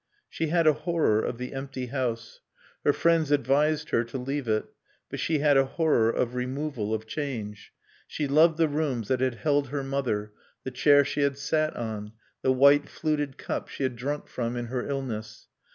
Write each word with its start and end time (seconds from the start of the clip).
She 0.27 0.47
had 0.47 0.65
a 0.65 0.73
horror 0.73 1.21
of 1.23 1.37
the 1.37 1.53
empty 1.53 1.85
house. 1.85 2.39
Her 2.83 2.91
friends 2.91 3.29
advised 3.29 3.91
her 3.91 4.03
to 4.05 4.17
leave 4.17 4.47
it, 4.47 4.65
but 5.11 5.19
she 5.19 5.37
had 5.37 5.57
a 5.57 5.65
horror 5.65 6.09
of 6.09 6.33
removal, 6.33 6.91
of 6.91 7.05
change. 7.05 7.71
She 8.07 8.27
loved 8.27 8.57
the 8.57 8.67
rooms 8.67 9.09
that 9.09 9.21
had 9.21 9.35
held 9.35 9.67
her 9.67 9.83
mother, 9.83 10.31
the 10.63 10.71
chair 10.71 11.05
she 11.05 11.21
had 11.21 11.37
sat 11.37 11.75
on, 11.75 12.13
the 12.41 12.51
white, 12.51 12.89
fluted 12.89 13.37
cup 13.37 13.67
she 13.67 13.83
had 13.83 13.95
drunk 13.95 14.27
from 14.27 14.57
in 14.57 14.65
her 14.73 14.89
illness. 14.89 15.49